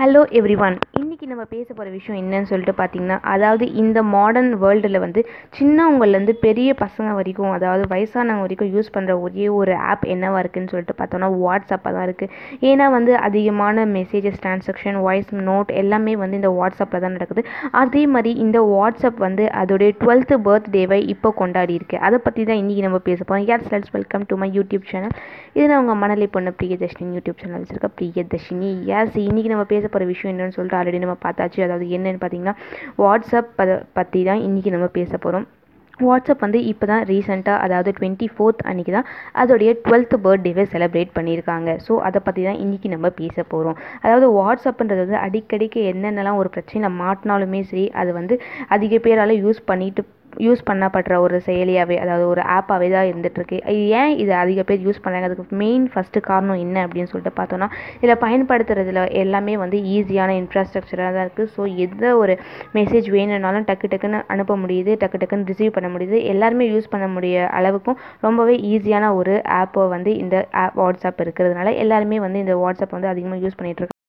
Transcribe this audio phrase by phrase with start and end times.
[0.00, 4.98] Hello every one இன்றைக்கி நம்ம பேச போகிற விஷயம் என்னன்னு சொல்லிட்டு பார்த்தீங்கன்னா அதாவது இந்த மாடர்ன் வேர்ல்டில்
[5.02, 5.20] வந்து
[5.56, 10.94] சின்னவங்கள்லேருந்து பெரிய பசங்க வரைக்கும் அதாவது வயசானவங்க வரைக்கும் யூஸ் பண்ணுற ஒரே ஒரு ஆப் என்னவாக இருக்குன்னு சொல்லிட்டு
[11.00, 12.30] பார்த்தோன்னா வாட்ஸ்அப்பாக தான் இருக்குது
[12.70, 17.44] ஏன்னா வந்து அதிகமான மெசேஜஸ் ட்ரான்சாக்ஷன் வாய்ஸ் நோட் எல்லாமே வந்து இந்த வாட்ஸ்அப்பில் தான் நடக்குது.
[17.82, 21.98] அதே மாதிரி இந்த வாட்ஸ்அப் வந்து அதோடைய டுவெல்த்து பர்த்டேவை இப்போ கொண்டாடி இருக்கு.
[22.08, 25.14] அதை பற்றி தான் இன்றைக்கி நம்ம பேச போகிறோம் யார் cells welcome to my YouTube channel
[25.58, 28.72] இது நான் உங்கள் மணலி பொண்ணு பிரியதர்ஷினி யூடியூப் சேனல் வச்சுருக்க பிரியதர்ஷினி.
[28.94, 31.60] யாஸ் இன்றைக்கி நம்ம பேச போகிற விஷயம் என்னென்னு சொல்லிட்டு ஆல்ரெடி நம்ம பார்த்தாச்சு.
[31.68, 32.56] அதாவது என்னென்னு பார்த்தீங்கன்னா
[33.04, 33.54] வாட்ஸ்அப்
[33.98, 35.46] பற்றி தான் இன்றைக்கி நம்ம பேச போகிறோம்
[36.06, 39.08] வாட்ஸ்அப் வந்து இப்போ தான் ரீசெண்டாக அதாவது டுவெண்ட்டி ஃபோர்த் அன்றைக்கி தான்
[39.40, 41.70] அதோடைய டுவெல்த் பர்த்டேவை செலிப்ரேட் பண்ணியிருக்காங்க.
[41.86, 46.90] ஸோ அதை பற்றி தான் இன்றைக்கி நம்ம பேச போகிறோம் அதாவது வாட்ஸ்அப்புன்றது வந்து அடிக்கடிக்கு என்னென்னலாம் ஒரு பிரச்சனை
[47.02, 48.36] மாட்டினாலுமே சரி அது வந்து
[48.76, 50.04] அதிக பேரால் யூஸ் பண்ணிட்டு
[50.40, 53.56] யூஸ் பண்ணப்படுற ஒரு செயலியாகவே அதாவது ஒரு ஆப்பாகவே தான் இருந்துகிட்ருக்கு
[54.00, 58.22] ஏன் இது அதிக பேர் யூஸ் பண்ணுறாங்க அதுக்கு மெயின் ஃபஸ்ட்டு காரணம் என்ன அப்படின்னு சொல்லிட்டு பார்த்தோன்னா இதில்
[58.24, 62.36] பயன்படுத்துறதுல எல்லாமே வந்து ஈஸியான இன்ஃப்ராஸ்ட்ரக்சராக தான் இருக்குது ஸோ எந்த ஒரு
[62.74, 66.18] மெசேஜ் வேணும்னாலும் டக்கு டக்குன்னு அனுப்ப முடியுது டக்கு டக்குன்னு ரிசீவ் பண்ண முடியுது.
[66.32, 72.20] எல்லாருமே யூஸ் பண்ண முடிய அளவுக்கும் ரொம்பவே ஈஸியான ஒரு ஆப்பை வந்து இந்த ஆப் வாட்ஸ்அப் இருக்கிறதுனால எல்லாருமே
[72.26, 73.99] வந்து இந்த வாட்ஸ்அப் வந்து அதிகமாக யூஸ் பண்ணிகிட்ருக்காங்க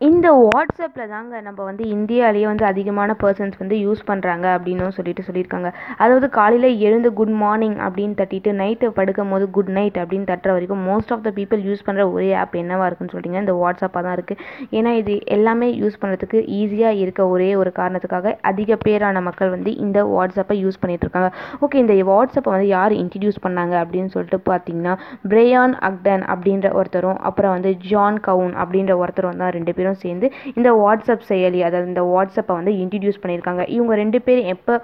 [0.00, 5.68] இந்த வாட்ஸ்அப்பில் தாங்க நம்ம வந்து இந்தியாவிலேயே வந்து அதிகமான பர்சன்ஸ் வந்து யூஸ் பண்ணுறாங்க அப்படின்னும் சொல்லிட்டு சொல்லியிருக்காங்க.
[6.02, 10.82] அதாவது காலையில் எழுந்து குட் மார்னிங் அப்படின்னு தட்டிட்டு நைட்டு படுக்கும் போது குட் நைட் அப்படின்னு தட்டுற வரைக்கும்
[10.88, 14.40] most of the people use பண்ணுற ஒரே ஆப் என்னவாக இருக்குன்னு சொல்லிட்டீங்கன்னா இந்த வாட்ஸ்அப்பாக தான் இருக்குது
[14.78, 20.00] ஏன்னா இது எல்லாமே யூஸ் பண்ணுறதுக்கு ஈஸியாக இருக்க ஒரே ஒரு காரணத்துக்காக அதிக பேரான மக்கள் வந்து இந்த
[20.14, 21.30] வாட்ஸ்அப்பை யூஸ் பண்ணிகிட்ருக்காங்க இருக்காங்க.
[21.64, 24.96] ஓகே இந்த வாட்ஸ்அப்பை வந்து யார் இன்ட்ரடியூஸ் பண்ணாங்க அப்படின்னு சொல்லிட்டு பார்த்தீங்கன்னா
[25.30, 30.70] பிரேயான் அக்டன் அப்படின்ற ஒருத்தரும் அப்புறம் வந்து ஜான் கவுன் அப்படின்ற ஒருத்தரும் தான் ரெண்டு பேரும் சேர்ந்து இந்த
[30.72, 33.68] வாட்ஸ்அப் செயலி அதாவது இந்த வாட்ஸ்அப்பை வந்து இன்ட்ரடியூஸ் பண்ணியிருக்காங்க.
[33.68, 34.74] இவங்க ரெண்டு பேரும் எப்போ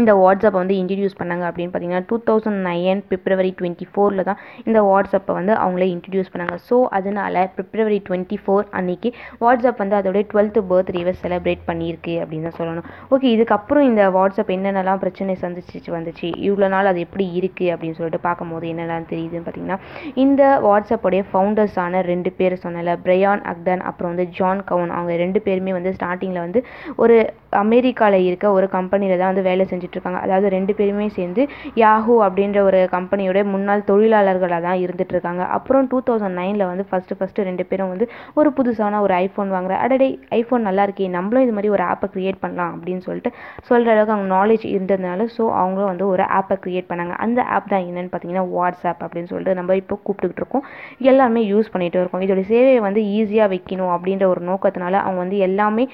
[0.00, 4.78] இந்த வாட்ஸ்அப்பை வந்து இன்ட்ரடியூஸ் பண்ணாங்க அப்படின்னு பார்த்தீங்கன்னா two thousand nine February twenty ஃபோரில் தான் இந்த
[4.90, 6.56] வாட்ஸ்அப்பை வந்து அவங்களே இன்ட்ரடியூஸ் பண்ணாங்க.
[6.68, 9.10] ஸோ அதனால் பிப்ரவரி டுவெண்ட்டி ஃபோர் அன்றைக்கி
[9.42, 12.88] வாட்ஸ்அப் வந்து அதோடைய டுவெல்த்து பர்த்டேவை செலிப்ரேட் பண்ணியிருக்கு அப்படின்னு தான் சொல்லணும்.
[13.14, 16.28] ஓகே இதுக்கப்புறம் இந்த வாட்ஸ்அப் என்னென்னலாம் பிரச்சனை சந்திச்சு வந்துச்சு?
[16.48, 19.78] இவ்வளோ நாள் அது எப்படி இருக்குது அப்படின்னு சொல்லிட்டு பார்க்கும்போது என்னெல்லாம் தெரியுதுன்னு பார்த்தீங்கன்னா
[20.24, 25.72] இந்த வாட்ஸ்அப்போடைய ஃபவுண்டர்ஸான ரெண்டு பேர் சொன்னல பிரயான் அக்டன் அப்புறம் வந்து ஜான் கவுன் அவங்க ரெண்டு பேருமே
[25.78, 26.60] வந்து ஸ்டார்டிங்கில் வந்து
[27.04, 27.16] ஒரு
[27.62, 30.20] அமெரிக்காவில் இருக்க ஒரு கம்பெனியில் தான் வந்து வேலை செஞ்சுட்ருக்காங்க.
[30.26, 31.42] அதாவது ரெண்டு பேருமே சேர்ந்து
[31.82, 37.46] யாஹூ அப்படின்ற ஒரு கம்பெனியோட முன்னாள் தொழிலாளர்களாக தான் இருந்துகிட்ருக்காங்க அப்புறம் டூ தௌசண்ட் நைனில் வந்து ஃபஸ்ட்டு ஃபஸ்ட்டு
[37.48, 38.08] ரெண்டு பேரும் வந்து
[38.40, 40.08] ஒரு புதுசான ஒரு ஐஃபோன் வாங்குற அடடே
[40.40, 43.32] ஐஃபோன் நல்லா இருக்கே நம்மளும் இது மாதிரி ஒரு ஆப்பை க்ரியேட் பண்ணலாம் அப்படின்னு சொல்லிட்டு
[43.70, 47.14] சொல்கிற அளவுக்கு அவங்க நாலேஜ் இருந்ததுனால ஸோ அவங்களும் வந்து ஒரு ஆப்பை க்ரியேட் பண்ணாங்க.
[47.24, 50.64] அந்த ஆப் தான் என்னென்னு பார்த்தீங்கன்னா வாட்ஸ்அப் அப்படின்னு சொல்லிட்டு நம்ம இப்போ கூப்பிட்டுக்கிட்டு இருக்கோம்
[51.10, 52.24] எல்லாருமே யூஸ் பண்ணிகிட்டு இருக்கோம்.
[52.26, 55.84] இதோட சேவையை வந்து ஈஸியாக வைக்கணும் அப்படின்ற ஒரு நோக்கத்தினால அவங்க வந்து எல்லாமே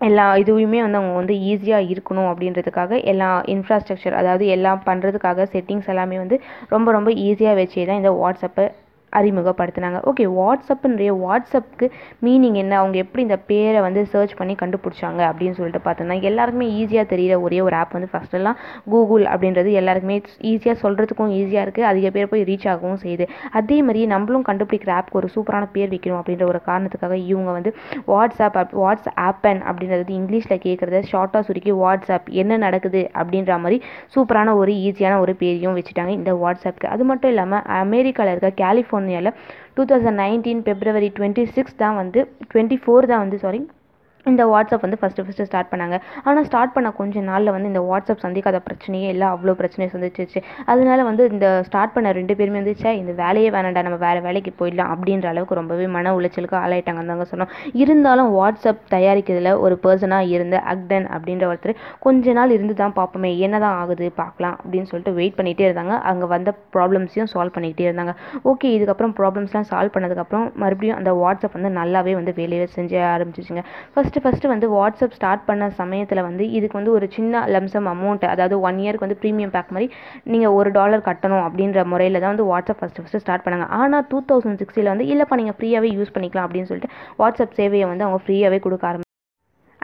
[0.00, 6.18] எல்லா இதுவுமே வந்து அவங்க வந்து ஈஸியாக இருக்கணும் அப்படின்றதுக்காக எல்லா இன்ஃப்ராஸ்ட்ரக்சர் அதாவது எல்லாம் பண்ணுறதுக்காக செட்டிங்ஸ் எல்லாமே
[6.18, 6.36] வந்து
[6.68, 8.66] ரொம்ப ரொம்ப ஈஸியாக வச்சே தான் இந்த வாட்ஸ்அப்பை
[9.18, 9.98] அறிமுகப்படுத்தினாங்க.
[10.10, 11.86] ஓகே வாட்ஸ்அப்புன்றைய வாட்ஸ்அப்புக்கு
[12.26, 12.72] மீனிங் என்ன?
[12.82, 17.60] அவங்க எப்படி இந்த பேரை வந்து சர்ச் பண்ணி கண்டுபிடிச்சாங்க அப்படின்னு சொல்லிட்டு பார்த்தோம்னா எல்லாருக்குமே ஈஸியாக தெரியிற ஒரே
[17.66, 18.58] ஒரு ஆப் வந்து ஃபஸ்ட்டெல்லாம்
[18.92, 20.16] கூகுள் அப்படின்றது எல்லாருக்குமே
[20.52, 23.26] ஈஸியாக சொல்கிறதுக்கும் ஈஸியாக இருக்குது அதிக பேர் போய் ரீச் ஆகவும் செய்யுது.
[23.60, 27.72] அதே மாதிரி நம்மளும் கண்டுபிடிக்கிற ஆப்க்கு ஒரு சூப்பரான பேர் வைக்கணும் அப்படின்ற ஒரு காரணத்துக்காக இவங்க வந்து
[28.12, 33.78] வாட்ஸ்அப் வாட்ஸ் ஆப்பன் அப்படின்றது இங்கிலீஷில் கேட்குறத ஷார்ட்டாக சுருக்கி வாட்ஸ்அப் என்ன நடக்குது அப்படின்ற மாதிரி
[34.14, 39.36] சூப்பரான ஒரு ஈஸியான ஒரு பேரையும் வச்சுட்டாங்க இந்த வாட்ஸ்அப்க்கு அது மட்டும் இல்லாமல் அமெரிக்காவில் இருக்க California கலிஃபோர்னியாவில்
[39.76, 43.60] two thousand nineteen February twenty six தான் வந்து டுவெண்ட்டி ஃபோர் தான் வந்து சாரி
[44.26, 45.96] இந்த வாட்ஸ்அப் வந்து ஃபஸ்ட்டு ஃபஸ்ட்டு ஸ்டார்ட் பண்ணாங்க.
[46.28, 50.40] ஆனால் ஸ்டார்ட் பண்ண கொஞ்ச நாளில் வந்து இந்த வாட்ஸ்அப் சந்திக்காத பிரச்சனையே இல்லை அவ்வளோ பிரச்சனையை சந்திச்சிச்சு.
[50.72, 54.90] அதனால வந்து இந்த ஸ்டார்ட் பண்ண ரெண்டு பேருமே வந்துச்சா இந்த வேலையே வேணாண்டா நம்ம வேறு வேலைக்கு போயிடலாம்
[54.94, 57.52] அப்படின்ற அளவுக்கு ரொம்பவே மன உளைச்சலுக்கு ஆளாயிட்டாங்க தாங்க சொன்னோம்.
[57.82, 61.74] இருந்தாலும் வாட்ஸ்அப் தயாரிக்கிறதுல ஒரு பர்சனாக இருந்த அக்டன் அப்படின்ற ஒருத்தர்
[62.06, 65.96] கொஞ்ச நாள் இருந்து தான் பார்ப்போமே என்ன தான் ஆகுது பார்க்கலாம் அப்படின்னு சொல்லிட்டு வெயிட் பண்ணிகிட்டே இருந்தாங்க.
[66.12, 68.14] அங்கே வந்த ப்ராப்ளம்ஸையும் சால்வ் பண்ணிக்கிட்டே இருந்தாங்க.
[68.52, 73.64] ஓகே இதுக்கப்புறம் ப்ராப்ளம்ஸ்லாம் சால்வ் பண்ணதுக்கப்புறம் மறுபடியும் அந்த வாட்ஸ்அப் வந்து நல்லாவே வந்து வேலையை செஞ்சு ஆரம்பிச்சிச்சுங்க.
[73.94, 78.24] ஃபஸ்ட் ஃபஸ்ட்டு ஃபஸ்ட்டு வந்து வாட்ஸ்அப் ஸ்டார்ட் பண்ண சமயத்தில் வந்து இதுக்கு வந்து ஒரு சின்ன லம்சம் அமௌண்ட்
[78.30, 79.86] அதாவது ஒன் இயருக்கு வந்து ப்ரீமியம் பேக் மாதிரி
[80.32, 83.68] நீங்கள் ஒரு டாலர் கட்டணும் அப்படின்ற முறையில் தான் வந்து வாட்ஸ்அப் ஃபஸ்ட்டு ஃபஸ்ட்டு ஸ்டார்ட் பண்ணாங்க.
[83.80, 88.06] ஆனால் டூ தௌசண்ட் சிக்ஸ்டியில் வந்து இல்லைப்பா நீங்கள் ஃப்ரீயாகவே யூஸ் பண்ணிக்கலாம் அப்படின்னு சொல்லிட்டு வாட்ஸ்அப் சேவையை வந்து
[88.08, 89.09] அவங்க ஃப்ரீயாகவே கொடுக்க ஆரம்பி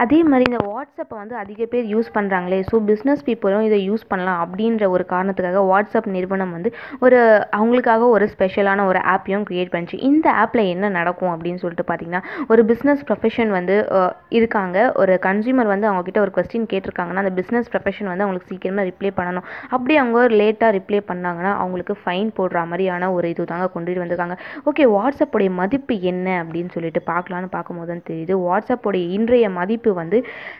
[0.04, 4.40] அதே மாதிரி இந்த வாட்ஸ்அப்பை வந்து அதிக பேர் யூஸ் பண்ணுறாங்களே ஸோ பிஸ்னஸ் பீப்புளும் இதை யூஸ் பண்ணலாம்
[4.44, 6.70] அப்படின்ற ஒரு காரணத்துக்காக வாட்ஸ்அப் நிறுவனம் வந்து
[7.06, 7.18] ஒரு
[7.58, 9.98] அவங்களுக்காக ஒரு ஸ்பெஷலான ஒரு ஆப்பையும் க்ரியேட் பண்ணிச்சு.
[10.10, 12.22] இந்த ஆப்பில் என்ன நடக்கும் அப்படின்னு சொல்லிட்டு பார்த்தீங்கன்னா
[12.52, 13.76] ஒரு பிஸ்னஸ் ப்ரொஃபஷன் வந்து
[14.38, 14.76] இருக்காங்க.
[15.02, 19.46] ஒரு கன்சியூமர் வந்து அவங்கக்கிட்ட ஒரு கொஸ்டின் கேட்டிருக்காங்கன்னா அந்த பிஸ்னஸ் ப்ரொஃபஷன் வந்து அவங்களுக்கு சீக்கிரமாக ரிப்ளை பண்ணணும்.
[19.76, 24.36] அப்படி அவங்க லேட்டாக ரிப்ளை பண்ணாங்கன்னா அவங்களுக்கு ஃபைன் போடுற மாதிரியான ஒரு இது தாங்க கொண்டுட்டு வந்திருக்காங்க.
[24.70, 28.34] ஓகே வாட்ஸ்அப்போடைய மதிப்பு என்ன அப்படின்னு சொல்லிட்டு பார்க்கலான்னு பார்க்கும்போது தான் தெரியுது.
[28.46, 30.18] வாட்ஸ்அப்போடைய இன்றைய மதிப்பு மதிப்பு வந்து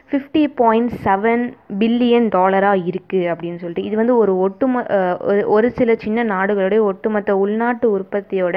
[0.09, 1.43] ஃபிஃப்டி பாயிண்ட் செவன்
[1.79, 4.81] பில்லியன் டாலராக இருக்குது அப்படின்னு சொல்லிட்டு இது வந்து ஒரு ஒட்டுமொ
[5.27, 8.57] ஒரு- ஒரு சில சின்ன நாடுகளுடைய ஒட்டுமொத்த உள்நாட்டு உற்பத்தியோட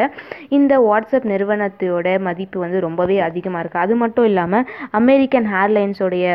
[0.51, 4.67] இந்த வாட்ஸ்அப் நிறுவனத்தோட மதிப்பு வந்து ரொம்பவே அதிகமாக இருக்குது அது மட்டும் இல்லாமல்
[4.97, 6.27] அமெரிக்கன் ஏர்லைன்ஸோடைய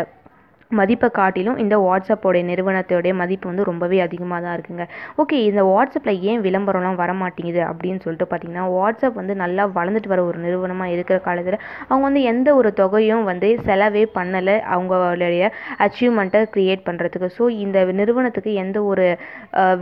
[0.81, 4.85] மதிப்பை காட்டிலும் இந்த வாட்ஸ்அப்போடைய நிறுவனத்தோடைய மதிப்பு வந்து ரொம்பவே அதிகமாக தான் இருக்குங்க.
[5.23, 10.23] ஓகே இந்த வாட்ஸ்அப்பில் ஏன் விளம்பரம்லாம் வர மாட்டேங்குது அப்படின்னு சொல்லிட்டு பார்த்தீங்கன்னா வாட்ஸ்அப் வந்து நல்லா வளர்ந்துட்டு வர
[10.31, 15.43] ஒரு நிறுவனமாக இருக்கிற காலத்தில் அவங்க வந்து எந்த ஒரு தொகையும் வந்து செலவே பண்ணலை அவங்களுடைய
[15.87, 19.07] அச்சீவ்மெண்ட்டை க்ரியேட் பண்ணுறதுக்கு ஸோ இந்த நிறுவனத்துக்கு எந்த ஒரு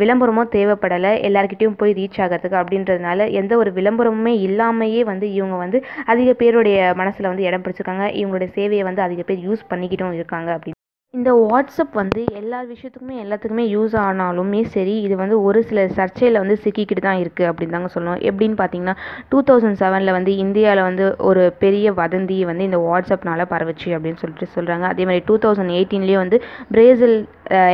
[0.01, 1.13] விளம்பரமும் தேவைப்படலை.
[1.29, 5.81] எல்லாருக்கிட்டையும் போய் ரீச் ஆகிறதுக்கு அப்படின்றதுனால எந்த ஒரு விளம்பரமுமே இல்லாமையே வந்து இவங்க வந்து
[6.15, 8.07] அதிக பேருடைய மனசில் வந்து இடம் பிடிச்சிருக்காங்க.
[8.21, 10.82] இவங்களுடைய சேவையை வந்து அதிக பேர் யூஸ் பண்ணிக்கிட்டும் இருக்காங்க அப்படின்னு
[11.15, 16.57] இந்த வாட்ஸ்அப் வந்து எல்லா விஷயத்துக்குமே எல்லாத்துக்குமே யூஸ் ஆனாலுமே சரி இது வந்து ஒரு சில சர்ச்சையில் வந்து
[16.63, 18.23] சிக்கிக்கிட்டு தான் இருக்குது அப்படின்னு தாங்க சொல்லணும்.
[18.29, 18.95] எப்படின்னு பார்த்தீங்கன்னா
[19.31, 24.49] டூ தௌசண்ட் செவனில் வந்து இந்தியாவில் வந்து ஒரு பெரிய வதந்தி வந்து இந்த வாட்ஸ்அப்னால் பரவுச்சு அப்படின்னு சொல்லிட்டு
[24.57, 26.39] சொல்கிறாங்க அதே மாதிரி டூ தௌசண்ட் எயிட்டீன்லேயே வந்து
[26.71, 27.17] பிரேசில்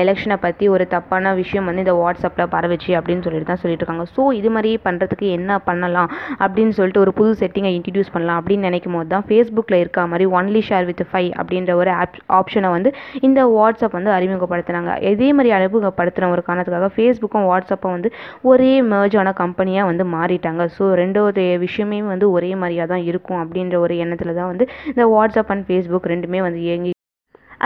[0.03, 4.07] எலெக்ஷனை பற்றி ஒரு தப்பான விஷயம் வந்து இந்த வாட்ஸ்அப்பில் பரவுச்சு அப்படின்னு சொல்லிட்டு தான் சொல்லிட்டு இருக்காங்க.
[4.17, 6.11] ஸோ இது மாதிரி பண்ணுறதுக்கு என்ன பண்ணலாம்
[6.45, 10.63] அப்படின்னு சொல்லிட்டு ஒரு புது செட்டிங்கை இன்ட்ரடியூஸ் பண்ணலாம் அப்படின்னு நினைக்கும் போது தான் ஃபேஸ்புக்கில் இருக்க மாதிரி ஒன்லி
[10.69, 12.93] ஷேர் வித் ஃபைவ் அப்படின்ற ஒரு ஆப் ஆப்ஷனை வந்து
[13.29, 14.93] இந்த வாட்ஸ்அப் வந்து அறிமுகப்படுத்துனாங்க.
[15.13, 18.11] இதே மாதிரி அறிமுகப்படுத்தின ஒரு காரணத்துக்காக ஃபேஸ்புக்கும் வாட்ஸ்அப்பும் வந்து
[18.53, 20.63] ஒரே merge கம்பெனியாக வந்து மாறிட்டாங்க.
[20.77, 25.53] ஸோ ரெண்டாவது விஷயமே வந்து ஒரே மாதிரியாக தான் இருக்கும் அப்படின்ற ஒரு எண்ணத்தில் தான் வந்து இந்த வாட்ஸ்அப்
[25.55, 26.93] அண்ட் ஃபேஸ்புக் ரெண்டுமே வந்து இயங்கி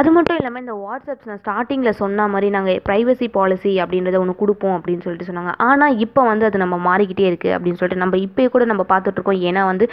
[0.00, 4.76] அது மட்டும் இல்லாமல் இந்த வாட்ஸ்அப்ஸ் நான் ஸ்டார்டிங்கில் சொன்ன மாதிரி நாங்கள் ப்ரைவசி பாலிசி அப்படின்றத ஒன்று கொடுப்போம்
[4.76, 5.52] அப்படின்னு சொல்லிட்டு சொன்னாங்க.
[5.66, 9.62] ஆனால் இப்போ வந்து அது நம்ம மாறிக்கிட்டே இருக்குது அப்படின்னு சொல்லிட்டு நம்ம இப்போ கூட நம்ம பார்த்துட்ருக்கோம் ஏன்னா
[9.70, 9.86] வந்து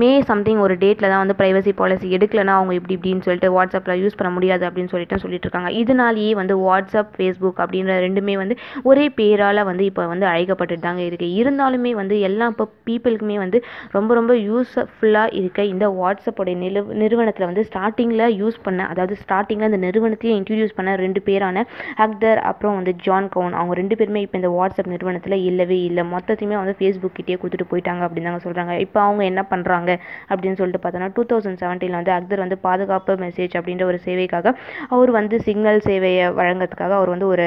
[0.00, 4.18] மே சம்திங் ஒரு டேட்டில் தான் வந்து ப்ரைவசி பாலிசி எடுக்கலைன்னா அவங்க இப்படி இப்படின்னு சொல்லிட்டு வாட்ஸ்அப்பில் யூஸ்
[4.20, 5.70] பண்ண முடியாது அப்படின்னு சொல்லிட்டு சொல்லிட்டு இருக்காங்க.
[5.82, 8.56] இதனாலேயே வந்து வாட்ஸ்அப் ஃபேஸ்புக் அப்படின்ற ரெண்டுமே வந்து
[8.90, 13.60] ஒரே பேரால் வந்து இப்போ வந்து அழைக்கப்பட்டு தாங்க இருக்குது இருந்தாலுமே வந்து எல்லா இப்போ பீப்புளுக்குமே வந்து
[13.96, 19.70] ரொம்ப ரொம்ப யூஸ்ஃபுல்லாக இருக்க இந்த வாட்ஸ்அப்போடைய நிறு நிறுவனத்தில் வந்து ஸ்டார்டிங்கில் யூஸ் பண்ண அதாவது ஸ்டார்ட் ஸ்டார்டிங்கில்
[19.70, 21.62] இந்த நிறுவனத்தையே இன்ட்ரடியூஸ் பண்ண ரெண்டு பேரான
[22.04, 23.54] அக்தர் அப்புறம் வந்து ஜான் கவுன்.
[23.58, 26.02] அவங்க ரெண்டு பேருமே இப்போ இந்த வாட்ஸ்அப் நிறுவனத்தில் இல்லவே இல்லை.
[26.14, 29.90] மொத்தத்தையுமே வந்து ஃபேஸ்புக் கிட்டே கொடுத்துட்டு போயிட்டாங்க அப்படின்னு தாங்க சொல்கிறாங்க இப்போ அவங்க என்ன பண்ணுறாங்க
[30.30, 34.54] அப்படின்னு சொல்லிட்டு பார்த்தோன்னா டூ தௌசண்ட் செவன்டீனில் வந்து அக்தர் வந்து பாதுகாப்பு மெசேஜ் அப்படின்ற ஒரு சேவைக்காக
[34.96, 37.46] அவர் வந்து சிக்னல் சேவையை வழங்குறதுக்காக அவர் வந்து ஒரு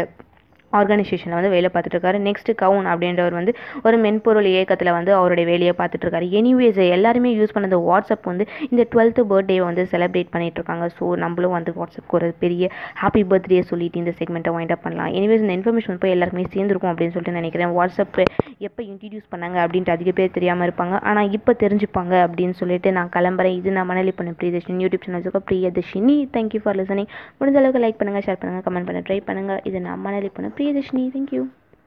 [0.74, 2.18] ஆர்கனைசேஷனில் வந்து வேலை பார்த்துட்ருக்காரு.
[2.28, 3.52] நெக்ஸ்ட் கவுன் அப்படின்றவர் வந்து
[3.84, 6.25] ஒரு மென்பொருள் இயக்கத்தில் வந்து அவருடைய வேலையை பார்த்துட்ருக்காரு.
[6.40, 11.06] எனிவேஸ் எல்லாருமே யூஸ் பண்ண அந்த வாட்ஸ்அப் வந்து இந்த டுவெல்த்து பர்த்டேவை வந்து செலிப்ரேட் பண்ணிட்டு இருக்காங்க ஸோ
[11.24, 12.69] நம்மளும் வந்து வாட்ஸ்அப்க்கு ஒரு பெரிய
[13.02, 15.12] ஹாப்பி பர்த்டே சொல்லிட்டு இந்த செக்மெண்ட்டை வைண்ட் அப் பண்ணலாம்.
[15.19, 17.74] எனிவேஸ் இந்த இன்ஃபர்மேஷன் போய் எல்லாருக்குமே சேர்ந்துருக்கும் அப்படின்னு சொல்லிட்டு நினைக்கிறேன்.
[17.80, 18.25] வாட்ஸ்அப்பு
[18.68, 20.95] எப்போ இன்ட்ரடியூஸ் பண்ணாங்க அப்படின்ட்டு அதிக பேர் தெரியாமல் இருப்பாங்க.
[21.09, 23.57] ஆனால் இப்போ தெரிஞ்சுப்பாங்க அப்படின்னு சொல்லிட்டு நான் கிளம்புறேன்.
[23.59, 26.18] இது நான் மணலி பண்ண பிரியதர்ஷினி யூடியூப் சேனல் வச்சுக்கோ பிரியதர்ஷினி.
[26.36, 30.04] தேங்க்யூ ஃபார் லிசனிங் முடிஞ்ச அளவுக்கு லைக் பண்ணுங்கள் ஷேர் பண்ணுங்கள் கமெண்ட் பண்ண ட்ரை பண்ணுங்கள் இது நான்
[30.07, 31.06] மணலி பண்ண பிரியதர்ஷினி.
[31.15, 31.44] தேங்க்யூ